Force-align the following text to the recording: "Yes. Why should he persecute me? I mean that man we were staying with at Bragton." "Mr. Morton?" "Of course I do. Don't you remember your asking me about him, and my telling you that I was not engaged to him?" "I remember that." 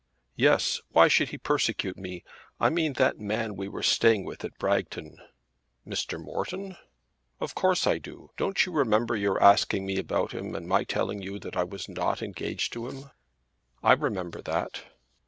"Yes. 0.35 0.81
Why 0.93 1.07
should 1.07 1.29
he 1.29 1.37
persecute 1.37 1.95
me? 1.95 2.23
I 2.59 2.69
mean 2.71 2.93
that 2.93 3.19
man 3.19 3.55
we 3.55 3.67
were 3.67 3.83
staying 3.83 4.25
with 4.25 4.43
at 4.43 4.57
Bragton." 4.57 5.15
"Mr. 5.87 6.19
Morton?" 6.19 6.75
"Of 7.39 7.53
course 7.53 7.85
I 7.85 7.99
do. 7.99 8.31
Don't 8.35 8.65
you 8.65 8.71
remember 8.71 9.15
your 9.15 9.39
asking 9.43 9.85
me 9.85 9.99
about 9.99 10.31
him, 10.31 10.55
and 10.55 10.65
my 10.67 10.85
telling 10.85 11.21
you 11.21 11.37
that 11.41 11.55
I 11.55 11.65
was 11.65 11.87
not 11.87 12.23
engaged 12.23 12.73
to 12.73 12.87
him?" 12.89 13.11
"I 13.83 13.93
remember 13.93 14.41
that." 14.41 14.85